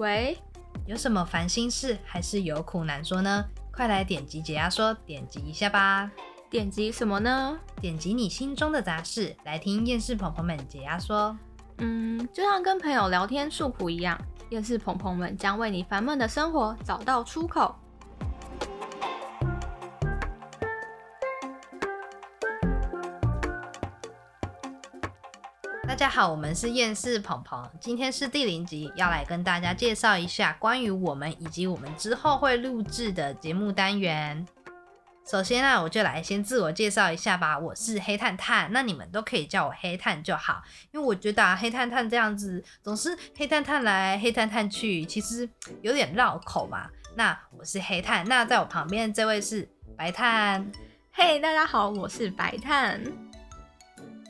[0.00, 0.36] 喂，
[0.86, 3.44] 有什么烦心事还是有苦难说呢？
[3.72, 6.10] 快来点击解压说，点击一下吧！
[6.50, 7.56] 点击什么呢？
[7.80, 11.36] 点击你心中的杂事，来听厌世朋朋们解压说。
[11.78, 17.76] 嗯，就像跟朋友聊天诉苦一样，厌世朋朋们将为你烦闷的生活找到出口。
[25.86, 34.46] 大家好，我们是厌世鹏鹏，今天是第零集，要来跟大家介绍一下关于我们以及我们之后会录制的节目单元。
[35.26, 45.48] 首先呢，我就来先自我介绍一下吧，我是黑探探，那你们都可以叫我黑探就好，因为我觉得啊，黑探探这样子总是黑探探来黑探探去，其实
[45.82, 46.88] 有点绕口嘛。
[47.14, 50.66] 那我是黑探，那在我旁边这位是白探，
[51.12, 53.00] 嘿，大家好，我是白炭。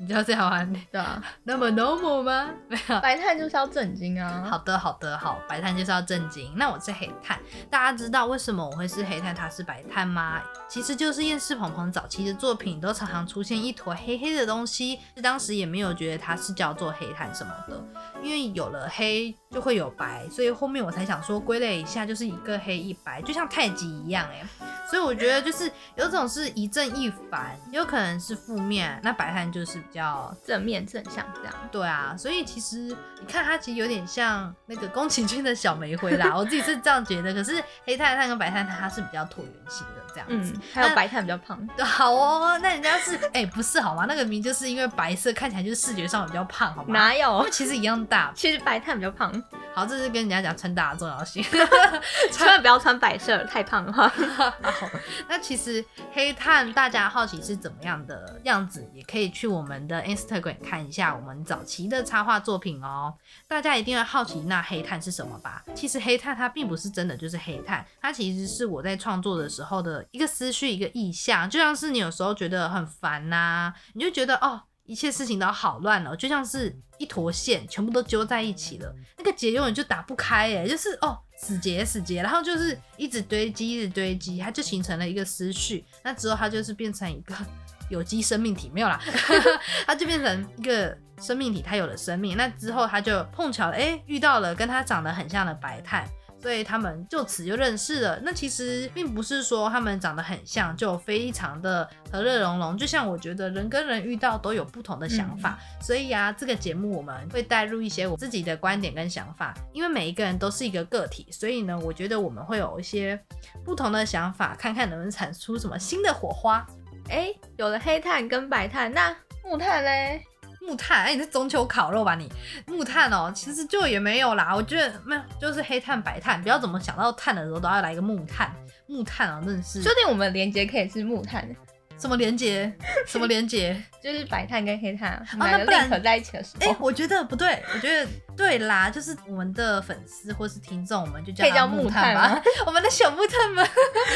[0.01, 2.51] 你知道最好玩，对啊，那么 normal 吗？
[2.69, 3.01] 没有。
[3.01, 4.45] 白炭就是要震惊啊。
[4.51, 6.53] 好的，好的，好，白炭就是要正经。
[6.57, 7.39] 那我是黑炭，
[7.71, 10.43] 大家知道为什么我会是黑炭，他是白炭吗？
[10.69, 17.81] 其实就是厌世鹏鹏早期的作品都常常出现一坨黑黑的东西，当时也没有觉得它是叫做黑炭什么的，
[18.23, 24.45] 因为有了黑就会有白，所以后面我才想说归类一下，就是一个黑一白，就像太极一样哎。
[24.91, 31.55] 所以我觉得就是有种是一正一反，有可能是负面，那白炭就是比较正面正向这样。
[31.71, 32.77] 对啊，所以其实
[33.21, 37.33] 你看它其实有点像那个宫崎骏的小玫瑰啦， 我自己是这样觉得。
[37.35, 41.59] 可是黑炭炭跟白炭炭它是比较椭圆形的这样子，还有白炭比较胖。
[41.85, 44.07] 好哦，那人家是哎不是好吗？
[44.09, 46.93] 那个名就是因为白色看起来就是视觉上比较胖，好吗？
[46.93, 47.49] 哪有？
[47.51, 49.33] 其实一样大， 其实白炭比较胖。
[49.75, 51.43] 好，这是跟人家讲穿搭的重要性，
[52.31, 54.07] 千万不要穿白色，太胖的话。
[54.63, 54.89] 好，
[55.29, 63.13] 那其实黑炭大家好奇是怎么样的样子，也可以去我们的 Instagram 看一下我们早期的插画作品哦。
[63.49, 65.65] 大家一定会好奇那黑炭是什么吧？
[65.75, 74.63] 其实黑炭它并不是真的就是黑炭，它其实是我在创作的时候的一个思绪、一个意象，就像是你有时候觉得很烦呐，你就觉得哦。
[74.87, 78.95] 一切事情都好乱了，就像是一坨线，全部都揪在一起了。
[79.17, 85.85] 那个结永远就打不开，哎，就是哦，死结死结，然后就是一直堆积，一直堆积，它就形成了一个思绪。
[86.03, 87.35] 那之后它就是变成一个
[87.89, 89.01] 有机生命体，没有啦，
[89.87, 92.37] 它就变成一个生命体，它有了生命。
[92.37, 96.07] 那之后它就碰巧了，哎，遇到了跟它长得很像的白炭。
[96.45, 98.21] 所以他们就此就认识了。
[98.23, 102.77] 那其实并不是说他们长得很像就非常的和乐融融。
[102.77, 109.55] 就像我觉得人跟人遇到都有不同的想法，所以啊，这个节目我们会带入一些我自己的观点跟想法。
[109.73, 113.19] 因为每一个人都是一个个体，所以呢，我觉得我们会有一些
[113.65, 116.67] 不同的想法，看看能不能产出什么新的火花。
[117.09, 120.23] 哎，有了黑炭跟白炭，那木炭嘞？
[120.67, 122.15] 木炭，哎，你是中秋烤肉吧？
[122.15, 122.31] 你
[122.67, 124.55] 木炭哦，其实就也没有啦。
[124.55, 128.55] 我觉得没有，就是黑炭、白炭，不要怎么想到炭的时候都要来一个木炭。
[128.87, 129.83] 木炭啊，真的是。
[129.83, 131.49] 确定我们连接可以是木炭？
[131.97, 132.71] 什么连接？
[133.07, 133.81] 什么连接？
[134.03, 136.67] 就是白炭跟黑炭两个联合在一起的时候。
[136.67, 142.43] 哎，我觉得不对，我觉得对啦，就是我们的粉丝或是听众，我们就叫叫木炭吧。
[142.67, 143.67] 我们的小木炭们，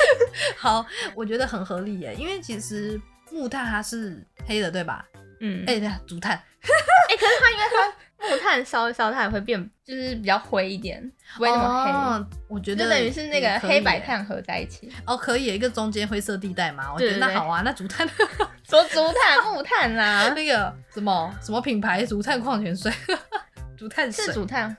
[0.59, 3.01] 好，我觉得很合理耶，因为其实
[3.31, 5.07] 木炭它是黑的，对吧？
[5.41, 11.01] 嗯，哎，对，竹炭，哎，可是它因为它木炭烧一烧，它也会变，就是比较灰一点，
[11.37, 12.27] 不会那么黑。
[12.49, 14.93] 我觉得就等于是那个黑白炭合在一起。
[15.07, 16.93] 哦，可以，一个中间灰色地带嘛。
[16.93, 18.09] 我觉得那好啊，那竹炭，
[18.69, 22.93] 说竹炭、木炭啦， 那个什么什么品牌竹炭矿泉水，
[23.79, 24.77] 竹炭水，是竹炭，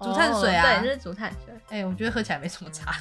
[0.00, 1.54] 竹炭水啊，对，就是竹炭水。
[1.70, 2.94] 哎，我觉得喝起来没什么差。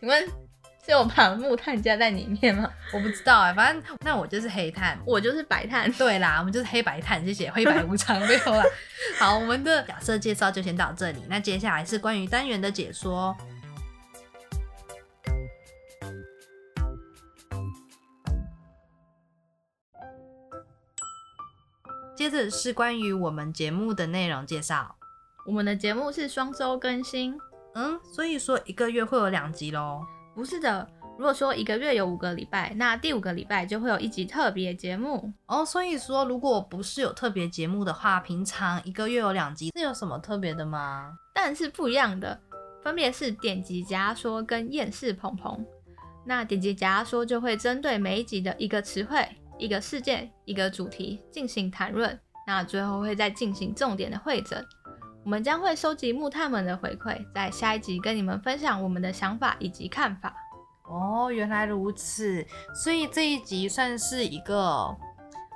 [0.00, 0.47] 请问？
[0.88, 2.66] 就把木炭加在里面吗？
[2.94, 5.92] 我不知道哎，反正那我就是黑炭，我就是白炭。
[5.92, 8.64] 对啦，我们就是黑白炭，谢谢，黑白无常没有啦。
[9.20, 13.36] 好，我们的假设介绍就先到这里，那接下来是关于单元的解说。
[22.16, 24.96] 接着是关于我们节目的内容介绍。
[25.46, 27.38] 我们的节目是双周更新，
[27.74, 30.00] 嗯，所以说一个月会有两集喽。
[30.38, 30.88] 不是的，
[31.18, 35.64] 如果说一个月有五个礼拜，那第五个礼拜就会有一集特别节目哦。
[35.64, 41.12] 所以说，如果不是有特别节目的话，平常一个月有两集，是有什么特别的吗？
[41.34, 42.40] 但是不一样的，
[42.84, 45.66] 分别是点击夹说跟厌世鹏鹏。
[46.24, 54.64] 那点击夹说就会针对每一集的一个词汇、一个事件、一个主题进行谈论，那最后会再进行重点的会诊。
[55.24, 60.34] 我们将会收集木炭们的回馈，在下一集跟你们分享我们的想法以及看法。
[60.84, 64.96] 哦，原来如此，所以这一集算是一个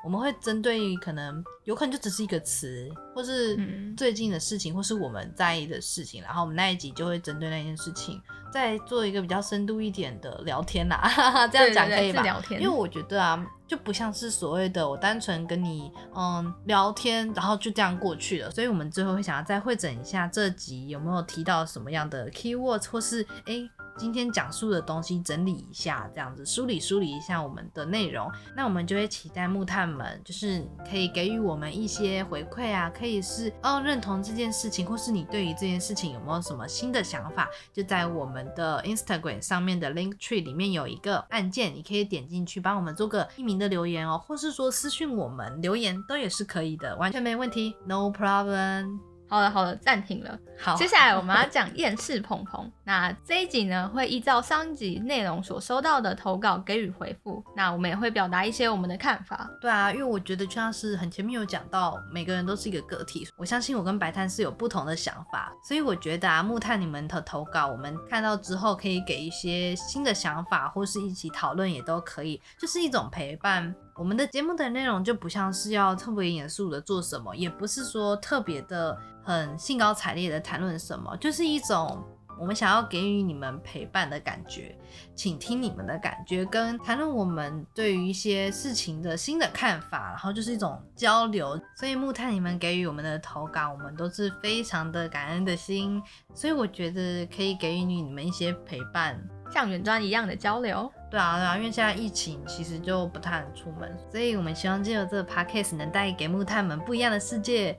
[0.05, 8.21] 我们会针对可能有可能就只是一个词，或是嗯最近的事情，或是我们在意的事情，然后我们那一集就会针对那件事情，
[8.53, 11.01] 再做一个比较深度一点的聊天啦。
[11.53, 12.19] 这样讲可以吧？
[12.19, 18.51] 是聊天因为我觉得啊，就不像是所谓的我单纯跟你嗯聊天，然后就这样过去了。
[18.51, 28.31] 所以我们最后会想要再会诊一下这集有没有提到什么样的 keywords，或是诶今天讲述的东西整理一下，这样子梳理梳理一下我们的内容。
[28.57, 49.12] 那我们就会期待木炭们，就是可以给予我们一些回馈啊，可以是哦认同这件事情，或是你对于这件事情有没有什么新的想法，就在我们的 Instagram 上面的 Link Tree 里面有一个按键，你可以点进去帮我们做个匿名的留言哦，或是说私信我们留言都也是可以的，完全没问题，No problem。
[49.33, 50.39] 好了好了，暂停了。
[50.61, 52.71] 好，接下来我们要讲厌世鹏鹏。
[52.85, 57.43] 那这一集呢，会依照上一集内容所收到的投稿给予回复。
[57.57, 59.49] 那我们也会表达一些我们的看法。
[59.59, 63.27] 对啊，因为我觉得就像是很前面有讲到，每个人都是一个个体。
[63.39, 73.75] 我相信我跟白炭是有不同的想法，所以我觉得啊，木炭你们的投稿，我们看到之后可以给一些新的想法，或是一起讨论也都可以，就是一种陪伴。
[73.95, 82.03] 我们的节目的内容就不像是要特别严肃的做什么，也不是说特别的很兴高采烈的谈论什么，就是一种
[82.39, 84.77] 我们想要给予你们陪伴的感觉。
[85.15, 91.59] 倾听你们的感觉，跟谈论我们对于一些事情的新的看法，然后就是一种交流。
[91.77, 96.03] 所以木炭你们给予我们的投稿，我们都是非常的感恩的心。
[96.35, 99.23] 所以我觉得可以给予你们一些陪伴。
[99.51, 100.91] 像原装一样的交流。
[101.11, 107.77] 对啊，对啊，因为现在疫情其实就不太能出门，所以我们希望借由这个 podcast 能带给木炭们不一样的世界。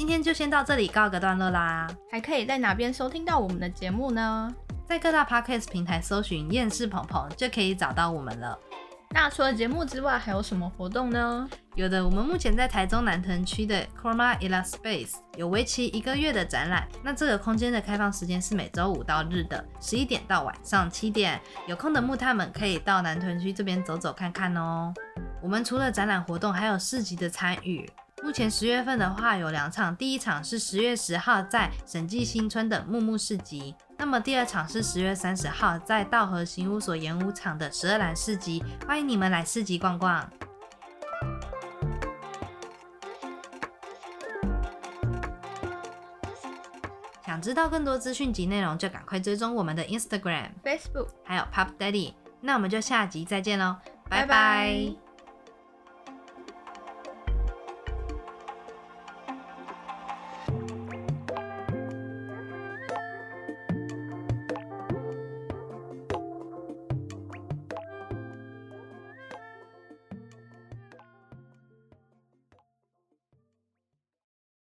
[0.00, 1.86] 今天就先到这里告个段落啦。
[2.10, 4.50] 还可以在哪边收听到我们的节目呢？
[4.86, 8.58] 在各大 podcast 平台搜寻“厌世鹏鹏”就可以找到我们了。
[9.10, 11.46] 那除了节目之外，还有什么活动呢？
[11.74, 16.88] 有的，我们目前在台中南屯区的 Chroma Ella Space 有为期一个月的展览。
[17.04, 21.38] 那这个空间的开放时间是每周五到日的十一点到晚上七点。
[21.66, 24.94] 有空的木炭们可以到南屯区这边走走看看哦。
[25.42, 27.86] 我们除了展览活动，还有市集的参与。
[28.22, 40.30] 目前十月份的话有两场，第一场是十月十号在审计新村的木木市集，那么第二场是十月三十号在道和行务所演武场的十二兰市集，欢迎你们来市集逛逛。
[47.26, 52.14] 想知道更多资讯及内容，就赶快追踪我们的 Instagram，Facebook，还有 Pop Daddy。
[52.40, 53.76] 那我们就下集再见喽，
[54.08, 55.09] 拜拜拜拜